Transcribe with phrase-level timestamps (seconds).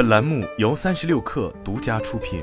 [0.00, 2.42] 本栏目由三十六氪独家出品。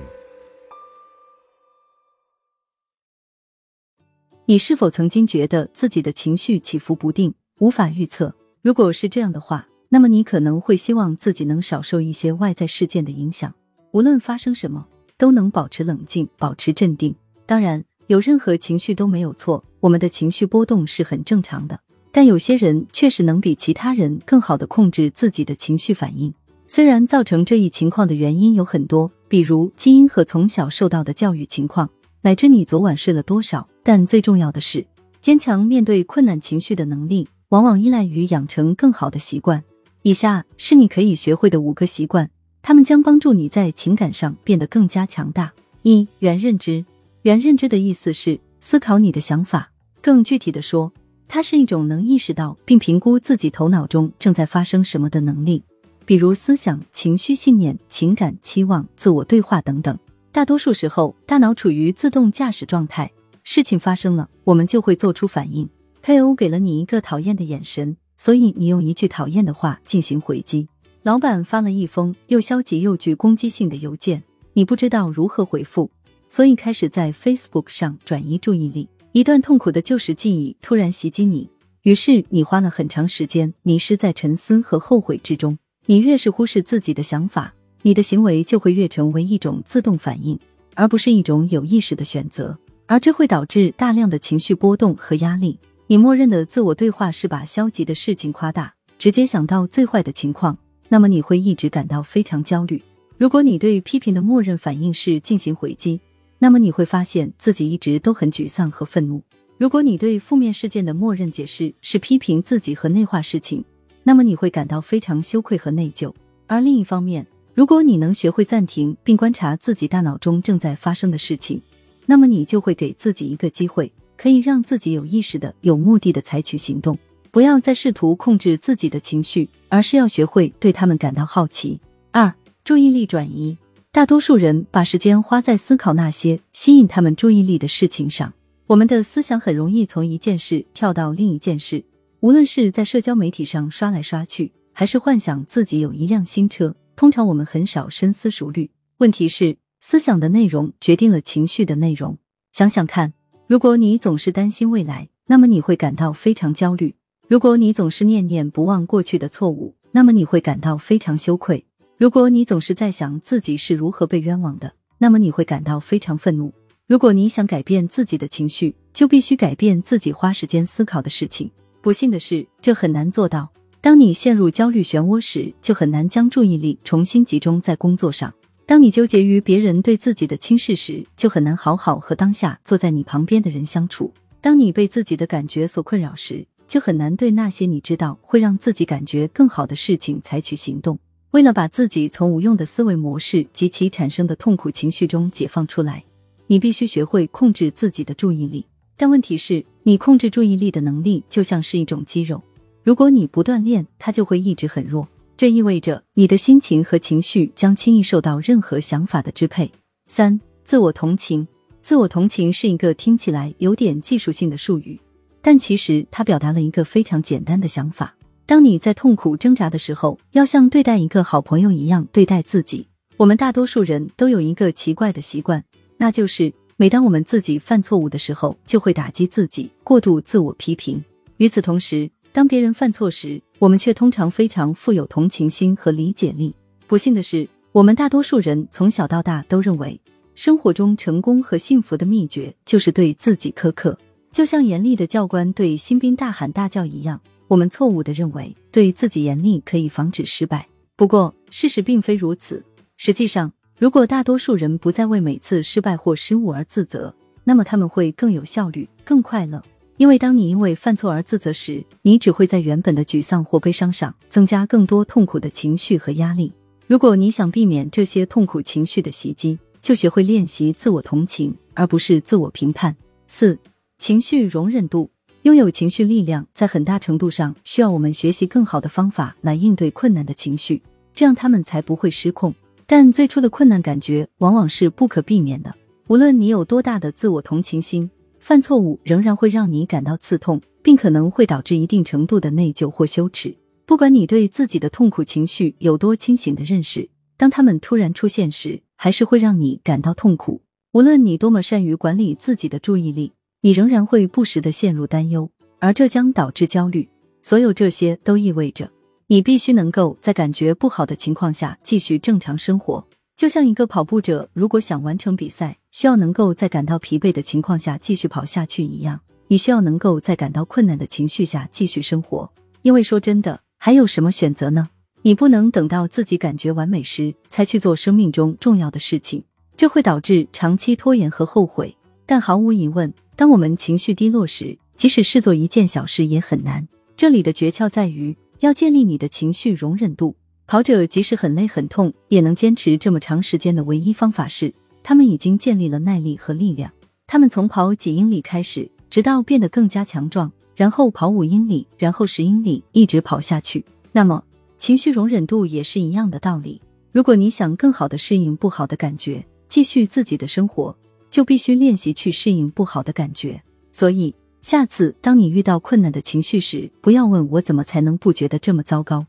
[4.46, 8.36] 你是否曾经觉得自己的情绪起伏不定，无法预测？
[8.62, 13.52] 如果是这样的话，那么你可能会希望自己能少受一些外在事件的影响，
[13.92, 14.88] 无论发生什么，
[15.18, 17.16] 都能保持冷静，保持镇定。
[17.48, 21.80] 当然，有任何情绪都没有错，我们的情绪波动是很正常的。
[22.12, 26.32] 但有些人确实能比其他人更好的控制自己的情绪反应。
[26.70, 31.90] 虽然造成这一情况的原因有很多，比如基因和从小受到的教育情况，
[32.22, 34.86] 乃至你昨晚睡了多少，但最重要的是，
[35.22, 39.64] 坚强面对困难情绪的能力，往往依赖于养成更好的习惯。
[40.02, 42.30] 以下是你可以学会的五个习惯，
[42.62, 45.54] 它们将帮助你在情感上变得更加强大。
[45.84, 46.84] 一、原认知。
[47.22, 50.92] 原认知的意思是思考你的想法，更具体的说，
[51.30, 55.64] 它是一种能意识到并评估自己头脑中正在发生什么的能力。
[56.08, 60.00] 比如思想、情绪、信念、情感、期望、自我对话等等。
[60.32, 63.12] 大多数时候，大脑处于自动驾驶状态，
[63.44, 65.68] 事情发生了，我们就会做出反应。
[66.02, 70.70] KO 给了你一个讨厌的眼神，所以你用一句讨厌的话进行回击。
[71.04, 74.24] 老板发了一封又消极又具攻击性的邮件，
[74.54, 75.92] 你不知道如何回复，
[76.30, 78.88] 所以开始在 Facebook 上转移注意力。
[79.12, 81.50] 一段痛苦的旧时记忆突然袭击你，
[81.82, 85.58] 于是你花了很长时间迷失在沉思和后悔之中。
[85.90, 90.38] 你越是忽视自己的想法，你的行为就会越成为一种自动反应，
[90.76, 92.58] 而不是一种有意识的选择，
[92.88, 95.58] 而这会导致大量的情绪波动和压力。
[95.88, 100.58] 你默认的自我对话是把消极的事情夸大，直接想到最坏的情况，
[100.90, 102.84] 那么你会一直感到非常焦虑。
[103.18, 106.02] 如果你对批评的默认反应是进行回击，
[106.40, 109.24] 那么你会发现自己一直都很沮丧和愤怒。
[109.58, 113.64] 如果你对负面事件的默认解释是批评自己和内化事情，
[114.08, 116.14] 那么你会感到非常羞愧和内疚。
[116.46, 121.62] 而另一方面，如果你能学会暂停并观察自己大脑中正在发生的事情，
[122.06, 126.98] 那么你就会给自己一个机会，可以让自己有意识的、有目的的采取行动。
[127.32, 131.78] 不要再试图控制自己的情绪，而是要学会对他们感到好奇。
[132.12, 133.58] 二、注意力转移。
[133.92, 138.32] 大多数人把时间花在思考那些吸引他们注意力的事情上。
[138.68, 141.84] 我们的思想很容易从一件事跳到另一件事。
[142.28, 148.70] 无论是在社交媒体上刷来刷去，还是幻想自己有一辆新车，通常我们很少深思熟虑。
[148.98, 152.18] 问题是，思想的内容决定了情绪的内容。
[152.52, 153.14] 想想看，
[153.48, 156.90] 如果你总是担心未来，那么你会感到非常焦虑；
[157.30, 161.64] 如果你总是念念不忘过去的错误，那么你会感到非常羞愧；
[161.96, 166.54] 如果你总是在想自己是如何被冤枉的，那么你会感到非常愤怒。
[166.88, 171.50] 如果你想改变自己的情绪，就必须改变自己花时间思考的事情。
[171.88, 173.50] 不幸的是，这很难做到。
[173.80, 178.30] 当你陷入焦虑漩涡时，就很难将注意力重新集中在工作上；
[178.66, 184.12] 当你纠结于别人对自己的轻视时，就很难好好和当下坐在你旁边的人相处；
[184.42, 191.00] 当你被自己的感觉所困扰时，就很难对那些你知道会让自己感觉更好的事情采取行动。
[191.32, 196.04] 为了把自己从无用的思维模式及其产生的痛苦情绪中解放出来，
[196.48, 198.66] 你必须学会控制自己的注意力。
[199.00, 202.42] 但问题是，你控制注意力的能力就像是一种肌肉，
[202.82, 205.08] 如果你不锻炼，它就会一直很弱。
[205.38, 209.72] 这意味着你的心情和情绪将轻易受到任何想法的支配。
[210.08, 211.48] 三、自我同情。
[211.84, 215.00] 自我同情是一个听起来有点技术性的术语，
[215.42, 218.16] 但其实它表达了一个非常简单的想法：
[218.48, 222.88] 当你在痛苦挣扎的时候，要像对待一个好朋友一样对待自己。
[223.16, 225.64] 我们大多数人都有一个奇怪的习惯，
[225.98, 226.52] 那就是。
[226.80, 231.04] 每当我们自己犯错误的时候，就会打击自己，过度自我批评。
[231.38, 236.54] 与此同时，当别人犯错时，我们却通常非常富有同情心和理解力。
[236.86, 240.00] 不幸的是，我们大多数人从小到大都认为，
[240.36, 243.98] 生活中成功和幸福的秘诀就是对自己苛刻，
[244.32, 247.20] 就像严厉的教官对新兵大喊大叫一样。
[247.48, 250.68] 我们错误的认为，对自己严厉可以防止失败。
[250.96, 252.64] 不过，事实并非如此。
[252.98, 257.14] 实际上，如果大多数人不再为每次失败或失误而自责，
[257.44, 259.62] 那么他们会更有效率、更快乐。
[259.98, 266.52] 因为当你因为犯错而自责时，你只会在原本的沮丧或悲伤上增加更多痛苦的情绪和压力。
[266.88, 272.96] 如果你想避免这些痛苦情绪的袭击，就学会练习自我同情，而不是自我评判。
[273.28, 273.58] 四、
[274.00, 275.08] 情绪容忍度，
[275.44, 280.82] 拥有情绪力量，在很大程度上需要我们学习更好的方法来应对困难的情绪，
[281.14, 282.56] 这样他们才不会失控。
[282.90, 285.76] 但最初的困难感觉往往是不可避免的。
[286.08, 293.54] 无论你有多大的自我同情心，犯错误仍然会让你感到刺痛，并可能会导致一定程度的内疚或羞耻。
[293.86, 300.62] 不管你对自己的痛苦情绪有多清醒的认识，当他们突然出现时，还是会让你感到痛苦。
[300.94, 307.10] 无论你多么善于管理自己的注意力，你仍然会不时的陷入担忧，而这将导致焦虑。
[307.42, 308.90] 所有这些都意味着
[309.30, 313.06] 你必须能够在感觉不好的情况下继续正常生活。
[313.36, 319.20] 就像一个跑步者，如果想完成比赛，需要能够在感到疲惫的情况下继续跑下去一样，
[319.50, 322.50] 你需要能够在感到困难的情绪下继续生活。
[322.84, 324.88] 因为说真的，还有什么选择呢？
[325.24, 329.44] 你不能等到自己感觉完美时才去做生命中重要的事情，
[329.76, 331.94] 这会导致长期拖延和后悔。
[332.26, 336.88] 但毫无疑问，当我们情绪低落时，即使是做一件小事也很难。
[337.18, 340.36] 这里的诀窍在于要建立你的情绪容忍度。
[340.66, 346.92] 跑者即使很累很痛，也能坚持这么长时间的唯一方法是，他们已经建立了耐力和力量。
[347.26, 353.86] 他们从跑几英里开始，直到变得更加强壮，然后跑五英里，然后十英里，一直跑下去。
[354.12, 354.44] 那么，
[354.78, 356.82] 情绪容忍度也是一样的道理。
[357.14, 360.96] 如果你想更好的适应不好的感觉，继续自己的生活，
[361.30, 363.62] 就必须练习去适应不好的感觉。
[363.92, 364.34] 所以，
[364.68, 369.26] 下次当你遇到困难的情绪时，不要问我怎么才能不觉得这么糟糕。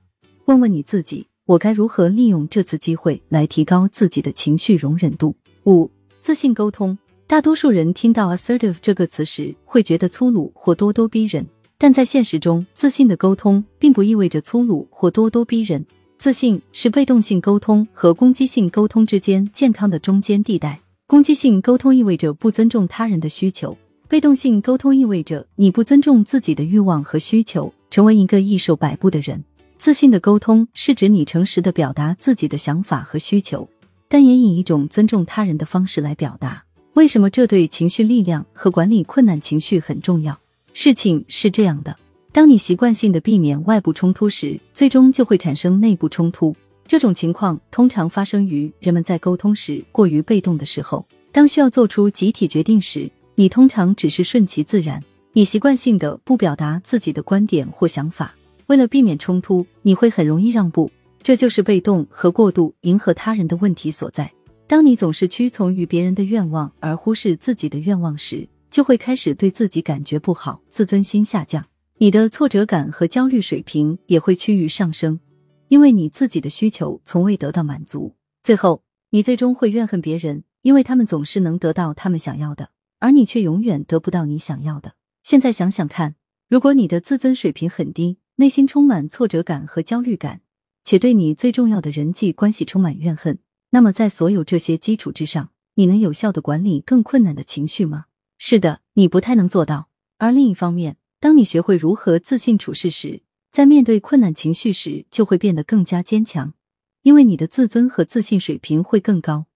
[0.46, 5.36] 问问你自己，我该如何利用这次机会来提高自己的情绪容忍度？
[5.66, 5.88] 五、
[6.20, 6.98] 自信沟通。
[7.28, 11.46] 大多数人听到 assertive 这个词时，会觉得粗鲁或咄咄逼人，
[11.78, 15.86] 但在现实中，自信的沟通并不意味着粗鲁或咄咄逼人。
[16.18, 20.80] 自信是被动性沟通和攻击性沟通之间健康的中间地带。
[21.06, 29.44] 攻击性沟通意味着不尊重他人的需求，被动性沟通意味着你不尊重自己的欲望和需求，成为一个易受摆布的人。
[29.76, 33.68] 自信的沟通是指你诚实的表达自己的想法和需求，
[34.08, 36.64] 但也以一种尊重他人的方式来表达。
[36.94, 40.36] 为什么这对情绪力量和管理困难情绪很重要？
[40.72, 41.94] 事情是这样的：
[42.32, 46.56] 当你习惯性的避免外部冲突时，最终就会产生内部冲突。
[46.86, 51.04] 这种情况通常发生于人们在沟通时过于被动的时候。
[51.30, 53.08] 当需要做出集体决定时，
[53.38, 55.00] 你通常只是顺其自然，
[55.32, 58.34] 你习惯性的不表达自己的观点或想法。
[58.66, 60.90] 为了避免冲突，你会很容易让步，
[61.22, 64.28] 这就是被动和过度迎合他人的问题所在。
[64.66, 71.64] 当你总是屈从于别人的愿望而忽视自己的愿望时，就会开始对自己感觉不好，自尊心下降，
[71.98, 75.20] 你的挫折感和焦虑水平也会趋于上升，
[75.68, 78.16] 因为你自己的需求从未得到满足。
[78.42, 84.94] 最后，你最终会怨恨别人，因为他们总是能得到他们想要的，而你却永远得不到你想要的。
[85.22, 86.16] 现在想想看，
[86.48, 90.40] 如果你的自尊水平很低，内心充满挫折感和焦虑感，
[90.84, 93.38] 且对你最重要的人际关系充满怨恨，
[93.70, 98.06] 那么在所有这些基础之上，你能有效的管理更困难的情绪吗？
[98.38, 99.90] 是的，你不太能做到。
[100.18, 106.54] 而另一方面，当你学会如何自信处事时，在面对困难情绪时，就会变得更加坚强，
[107.02, 109.46] 因为你的自尊和自信水平会更高。